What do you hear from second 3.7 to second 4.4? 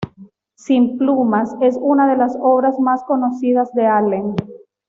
de Allen.